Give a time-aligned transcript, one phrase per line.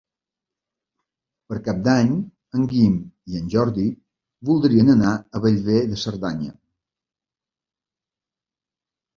[1.51, 2.15] Per Cap d'Any
[2.59, 2.95] en Guim
[3.33, 3.85] i en Jordi
[4.51, 6.53] voldrien anar a Bellver de Cerdanya.